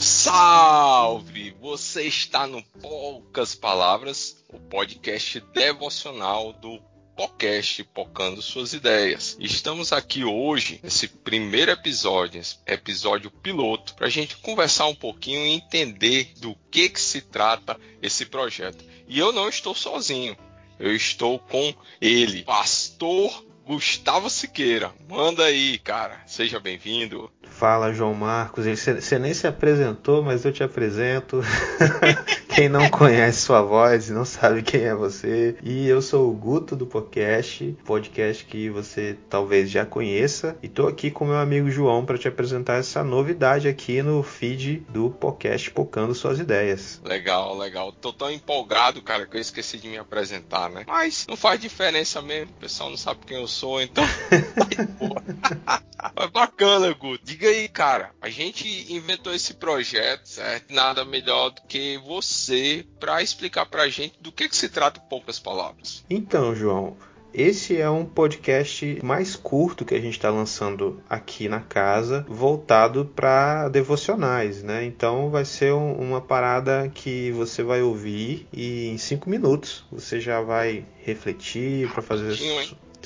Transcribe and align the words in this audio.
Salve! 0.00 1.54
Você 1.60 2.04
está 2.04 2.46
no 2.46 2.62
Poucas 2.80 3.54
Palavras, 3.54 4.42
o 4.48 4.58
podcast 4.58 5.38
devocional 5.52 6.54
do 6.54 6.80
podcast 7.14 7.84
Pocando 7.84 8.40
Suas 8.40 8.72
Ideias. 8.72 9.36
Estamos 9.38 9.92
aqui 9.92 10.24
hoje, 10.24 10.80
nesse 10.82 11.06
primeiro 11.06 11.70
episódio, 11.70 12.40
episódio 12.66 13.30
piloto, 13.30 13.94
para 13.94 14.06
a 14.06 14.10
gente 14.10 14.38
conversar 14.38 14.86
um 14.86 14.94
pouquinho 14.94 15.46
e 15.46 15.50
entender 15.50 16.32
do 16.38 16.56
que, 16.70 16.88
que 16.88 17.00
se 17.00 17.20
trata 17.20 17.78
esse 18.00 18.24
projeto. 18.24 18.82
E 19.06 19.18
eu 19.18 19.34
não 19.34 19.50
estou 19.50 19.74
sozinho, 19.74 20.34
eu 20.78 20.96
estou 20.96 21.38
com 21.38 21.74
ele, 22.00 22.42
Pastor 22.44 23.49
Gustavo 23.70 24.28
Siqueira. 24.28 24.90
Manda 25.08 25.44
aí, 25.44 25.78
cara. 25.78 26.20
Seja 26.26 26.58
bem-vindo. 26.58 27.30
Fala, 27.44 27.94
João 27.94 28.12
Marcos. 28.12 28.66
Você 28.66 29.16
nem 29.16 29.32
se 29.32 29.46
apresentou, 29.46 30.24
mas 30.24 30.44
eu 30.44 30.52
te 30.52 30.64
apresento. 30.64 31.40
quem 32.50 32.68
não 32.68 32.90
conhece 32.90 33.42
sua 33.42 33.62
voz 33.62 34.10
não 34.10 34.24
sabe 34.24 34.62
quem 34.62 34.82
é 34.82 34.94
você. 34.94 35.56
E 35.62 35.86
eu 35.86 36.02
sou 36.02 36.28
o 36.30 36.34
Guto 36.34 36.74
do 36.74 36.86
podcast, 36.86 37.76
podcast 37.84 38.44
que 38.44 38.68
você 38.68 39.16
talvez 39.28 39.70
já 39.70 39.86
conheça. 39.86 40.56
E 40.62 40.68
tô 40.68 40.86
aqui 40.86 41.10
com 41.10 41.24
meu 41.24 41.38
amigo 41.38 41.70
João 41.70 42.04
para 42.04 42.18
te 42.18 42.28
apresentar 42.28 42.78
essa 42.78 43.04
novidade 43.04 43.68
aqui 43.68 44.02
no 44.02 44.22
feed 44.22 44.84
do 44.88 45.10
podcast 45.10 45.70
Pocando 45.70 46.14
Suas 46.14 46.38
Ideias. 46.38 47.00
Legal, 47.04 47.56
legal. 47.56 47.92
Tô 47.92 48.12
tão 48.12 48.30
empolgado, 48.30 49.00
cara, 49.00 49.26
que 49.26 49.36
eu 49.36 49.40
esqueci 49.40 49.78
de 49.78 49.88
me 49.88 49.98
apresentar, 49.98 50.68
né? 50.68 50.84
Mas 50.86 51.26
não 51.28 51.36
faz 51.36 51.60
diferença 51.60 52.20
mesmo. 52.20 52.50
O 52.50 52.60
pessoal 52.60 52.90
não 52.90 52.96
sabe 52.96 53.20
quem 53.26 53.38
eu 53.38 53.48
sou, 53.48 53.80
então. 53.80 54.04
Mas 56.14 56.30
bacana, 56.30 56.92
Guto. 56.92 57.24
Diga 57.24 57.48
aí, 57.48 57.68
cara. 57.68 58.10
A 58.20 58.30
gente 58.30 58.92
inventou 58.92 59.34
esse 59.34 59.54
projeto, 59.54 60.26
certo? 60.26 60.72
Nada 60.72 61.04
melhor 61.04 61.50
do 61.50 61.62
que 61.62 61.98
você 61.98 62.86
para 62.98 63.22
explicar 63.22 63.66
pra 63.66 63.88
gente 63.88 64.18
do 64.20 64.32
que, 64.32 64.48
que 64.48 64.56
se 64.56 64.68
trata 64.68 65.00
poucas 65.00 65.38
palavras. 65.38 66.04
Então, 66.08 66.54
João. 66.54 66.96
Esse 67.32 67.80
é 67.80 67.88
um 67.88 68.04
podcast 68.04 68.98
mais 69.04 69.36
curto 69.36 69.84
que 69.84 69.94
a 69.94 70.00
gente 70.00 70.14
está 70.14 70.30
lançando 70.30 71.00
aqui 71.08 71.48
na 71.48 71.60
casa, 71.60 72.26
voltado 72.28 73.04
para 73.04 73.68
devocionais, 73.68 74.64
né? 74.64 74.84
Então 74.84 75.30
vai 75.30 75.44
ser 75.44 75.72
um, 75.72 75.92
uma 75.92 76.20
parada 76.20 76.90
que 76.92 77.30
você 77.30 77.62
vai 77.62 77.82
ouvir 77.82 78.48
e 78.52 78.88
em 78.88 78.98
cinco 78.98 79.30
minutos 79.30 79.84
você 79.92 80.18
já 80.18 80.40
vai 80.40 80.84
refletir 81.04 81.88
para 81.92 82.02
fazer 82.02 82.34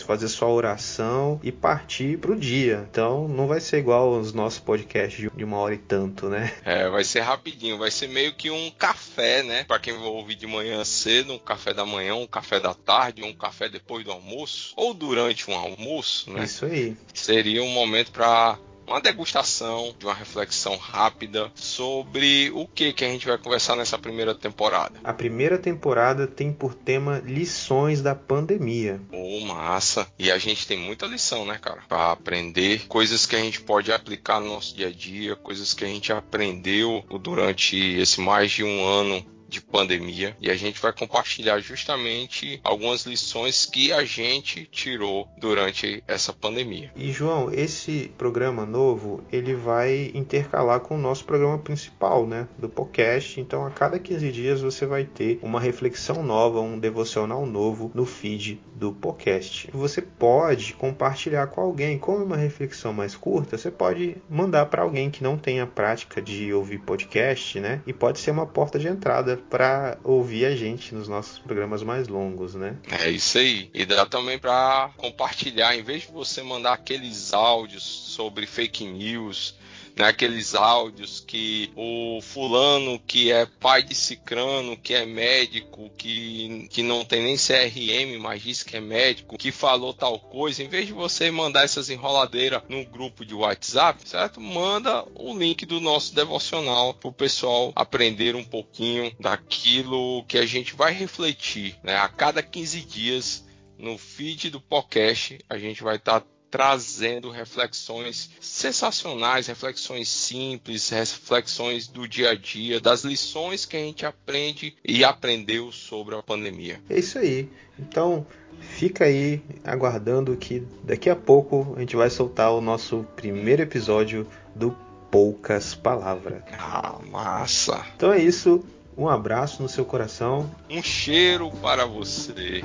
fazer 0.02 0.28
sua 0.28 0.48
oração 0.48 1.38
e 1.42 1.52
partir 1.52 2.18
pro 2.18 2.34
dia. 2.34 2.86
Então 2.90 3.28
não 3.28 3.46
vai 3.46 3.60
ser 3.60 3.78
igual 3.78 4.18
os 4.18 4.32
nossos 4.32 4.58
podcasts 4.58 5.30
de 5.34 5.44
uma 5.44 5.58
hora 5.58 5.74
e 5.74 5.78
tanto, 5.78 6.28
né? 6.28 6.52
É, 6.64 6.88
vai 6.88 7.04
ser 7.04 7.20
rapidinho, 7.20 7.78
vai 7.78 7.90
ser 7.90 8.08
meio 8.08 8.34
que 8.34 8.50
um 8.50 8.70
café, 8.70 9.42
né? 9.42 9.64
Para 9.64 9.78
quem 9.78 9.92
vai 9.92 10.08
ouvir 10.08 10.34
de 10.34 10.46
manhã 10.46 10.84
cedo, 10.84 11.34
um 11.34 11.38
café 11.38 11.72
da 11.72 11.84
manhã, 11.84 12.14
um 12.14 12.26
café 12.26 12.58
da 12.58 12.74
tarde, 12.74 13.22
um 13.22 13.34
café 13.34 13.68
depois 13.68 14.04
do 14.04 14.10
almoço 14.10 14.72
ou 14.76 14.94
durante 14.94 15.50
um 15.50 15.54
almoço, 15.54 16.30
né? 16.30 16.44
Isso 16.44 16.64
aí. 16.64 16.96
Seria 17.12 17.62
um 17.62 17.70
momento 17.70 18.10
para 18.10 18.58
uma 18.86 19.00
degustação, 19.00 19.94
de 19.98 20.04
uma 20.04 20.14
reflexão 20.14 20.76
rápida 20.76 21.50
sobre 21.54 22.50
o 22.54 22.66
que 22.66 22.92
que 22.92 23.04
a 23.04 23.08
gente 23.08 23.26
vai 23.26 23.38
conversar 23.38 23.76
nessa 23.76 23.98
primeira 23.98 24.34
temporada. 24.34 24.94
A 25.02 25.12
primeira 25.12 25.58
temporada 25.58 26.26
tem 26.26 26.52
por 26.52 26.74
tema 26.74 27.22
lições 27.24 28.02
da 28.02 28.14
pandemia. 28.14 29.00
Oh, 29.12 29.40
massa! 29.40 30.06
E 30.18 30.30
a 30.30 30.38
gente 30.38 30.66
tem 30.66 30.78
muita 30.78 31.06
lição, 31.06 31.44
né, 31.44 31.58
cara? 31.60 31.82
Para 31.88 32.12
aprender 32.12 32.86
coisas 32.86 33.26
que 33.26 33.36
a 33.36 33.40
gente 33.40 33.60
pode 33.60 33.92
aplicar 33.92 34.40
no 34.40 34.48
nosso 34.48 34.74
dia 34.74 34.88
a 34.88 34.92
dia, 34.92 35.36
coisas 35.36 35.74
que 35.74 35.84
a 35.84 35.88
gente 35.88 36.12
aprendeu 36.12 37.04
durante 37.20 37.76
esse 37.76 38.20
mais 38.20 38.50
de 38.50 38.64
um 38.64 38.84
ano 38.84 39.33
de 39.48 39.60
pandemia 39.60 40.36
e 40.40 40.50
a 40.50 40.56
gente 40.56 40.80
vai 40.80 40.92
compartilhar 40.92 41.58
justamente 41.60 42.60
algumas 42.62 43.04
lições 43.06 43.66
que 43.66 43.92
a 43.92 44.04
gente 44.04 44.66
tirou 44.66 45.28
durante 45.38 46.02
essa 46.06 46.32
pandemia. 46.32 46.92
E 46.96 47.12
João, 47.12 47.50
esse 47.52 48.12
programa 48.16 48.66
novo, 48.66 49.22
ele 49.30 49.54
vai 49.54 50.10
intercalar 50.14 50.80
com 50.80 50.96
o 50.96 51.00
nosso 51.00 51.24
programa 51.24 51.58
principal, 51.58 52.26
né, 52.26 52.48
do 52.58 52.68
podcast. 52.68 53.40
Então, 53.40 53.66
a 53.66 53.70
cada 53.70 53.98
15 53.98 54.32
dias 54.32 54.60
você 54.60 54.86
vai 54.86 55.04
ter 55.04 55.38
uma 55.42 55.60
reflexão 55.60 56.22
nova, 56.22 56.60
um 56.60 56.78
devocional 56.78 57.46
novo 57.46 57.90
no 57.94 58.04
feed 58.04 58.60
do 58.74 58.92
podcast. 58.92 59.70
Você 59.72 60.02
pode 60.02 60.74
compartilhar 60.74 61.46
com 61.48 61.60
alguém, 61.60 61.98
como 61.98 62.22
é 62.22 62.24
uma 62.24 62.36
reflexão 62.36 62.92
mais 62.92 63.14
curta, 63.14 63.56
você 63.56 63.70
pode 63.70 64.16
mandar 64.28 64.66
para 64.66 64.82
alguém 64.82 65.10
que 65.10 65.22
não 65.22 65.36
tenha 65.36 65.66
prática 65.66 66.20
de 66.20 66.52
ouvir 66.52 66.78
podcast, 66.78 67.60
né? 67.60 67.82
E 67.86 67.92
pode 67.92 68.18
ser 68.18 68.30
uma 68.30 68.46
porta 68.46 68.78
de 68.78 68.88
entrada 68.88 69.33
para 69.42 69.98
ouvir 70.04 70.46
a 70.46 70.56
gente 70.56 70.94
nos 70.94 71.08
nossos 71.08 71.38
programas 71.38 71.82
mais 71.82 72.08
longos, 72.08 72.54
né? 72.54 72.76
É 72.90 73.10
isso 73.10 73.38
aí. 73.38 73.70
E 73.74 73.84
dá 73.84 74.06
também 74.06 74.38
para 74.38 74.90
compartilhar, 74.96 75.76
em 75.76 75.82
vez 75.82 76.02
de 76.02 76.12
você 76.12 76.42
mandar 76.42 76.72
aqueles 76.72 77.32
áudios 77.32 77.82
sobre 77.82 78.46
fake 78.46 78.84
news, 78.84 79.54
naqueles 79.96 80.54
áudios 80.54 81.22
que 81.24 81.70
o 81.76 82.20
fulano 82.20 82.98
que 82.98 83.30
é 83.30 83.46
pai 83.46 83.82
de 83.82 83.94
cicrano, 83.94 84.76
que 84.76 84.94
é 84.94 85.06
médico, 85.06 85.90
que, 85.96 86.66
que 86.70 86.82
não 86.82 87.04
tem 87.04 87.22
nem 87.22 87.36
CRM, 87.36 88.18
mas 88.20 88.42
diz 88.42 88.62
que 88.62 88.76
é 88.76 88.80
médico, 88.80 89.38
que 89.38 89.52
falou 89.52 89.94
tal 89.94 90.18
coisa, 90.18 90.62
em 90.62 90.68
vez 90.68 90.86
de 90.86 90.92
você 90.92 91.30
mandar 91.30 91.64
essas 91.64 91.90
enroladeiras 91.90 92.62
no 92.68 92.84
grupo 92.84 93.24
de 93.24 93.34
WhatsApp, 93.34 94.08
certo? 94.08 94.40
Manda 94.40 95.04
o 95.14 95.36
link 95.36 95.64
do 95.64 95.80
nosso 95.80 96.14
devocional 96.14 96.94
para 96.94 97.08
o 97.08 97.12
pessoal 97.12 97.72
aprender 97.76 98.34
um 98.34 98.44
pouquinho 98.44 99.12
daquilo 99.24 100.22
que 100.24 100.36
a 100.36 100.44
gente 100.44 100.74
vai 100.74 100.92
refletir, 100.92 101.78
né? 101.82 101.96
A 101.96 102.08
cada 102.10 102.42
15 102.42 102.80
dias 102.82 103.44
no 103.78 103.96
feed 103.96 104.50
do 104.50 104.60
podcast 104.60 105.38
a 105.48 105.56
gente 105.56 105.82
vai 105.82 105.96
estar 105.96 106.20
tá 106.20 106.26
trazendo 106.50 107.30
reflexões 107.30 108.30
sensacionais, 108.38 109.46
reflexões 109.46 110.10
simples, 110.10 110.90
reflexões 110.90 111.88
do 111.88 112.06
dia 112.06 112.30
a 112.30 112.34
dia, 112.34 112.78
das 112.78 113.02
lições 113.02 113.64
que 113.64 113.78
a 113.78 113.80
gente 113.80 114.04
aprende 114.04 114.76
e 114.84 115.02
aprendeu 115.02 115.72
sobre 115.72 116.14
a 116.14 116.22
pandemia. 116.22 116.80
É 116.90 116.98
isso 116.98 117.18
aí. 117.18 117.48
Então, 117.78 118.26
fica 118.60 119.06
aí 119.06 119.42
aguardando 119.64 120.36
que 120.36 120.62
daqui 120.84 121.08
a 121.08 121.16
pouco 121.16 121.72
a 121.76 121.80
gente 121.80 121.96
vai 121.96 122.10
soltar 122.10 122.52
o 122.52 122.60
nosso 122.60 123.06
primeiro 123.16 123.62
episódio 123.62 124.28
do 124.54 124.76
Poucas 125.10 125.74
Palavras. 125.74 126.42
Ah, 126.52 127.00
massa! 127.10 127.84
Então 127.96 128.12
é 128.12 128.20
isso. 128.20 128.62
Um 128.96 129.08
abraço 129.08 129.62
no 129.62 129.68
seu 129.68 129.84
coração. 129.84 130.50
Um 130.70 130.82
cheiro 130.82 131.50
para 131.62 131.84
você. 131.84 132.62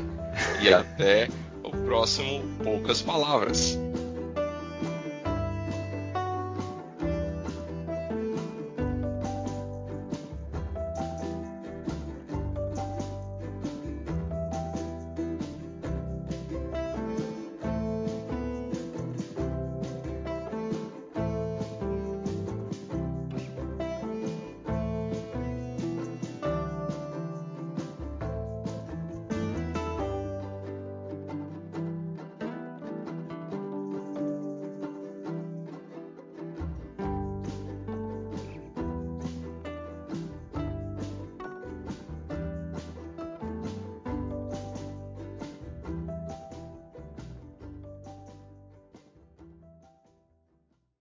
E 0.61 0.71
até 0.71 1.27
o 1.63 1.71
próximo 1.71 2.43
Poucas 2.63 3.01
Palavras. 3.01 3.77